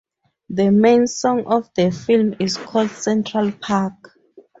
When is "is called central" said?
2.39-3.51